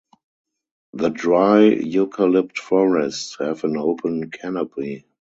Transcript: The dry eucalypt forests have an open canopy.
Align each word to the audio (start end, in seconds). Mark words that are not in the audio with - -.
The 0.93 1.09
dry 1.09 1.59
eucalypt 1.75 2.57
forests 2.57 3.35
have 3.37 3.63
an 3.65 3.77
open 3.77 4.31
canopy. 4.31 5.05